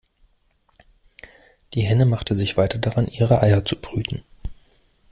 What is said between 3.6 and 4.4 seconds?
zu brüten.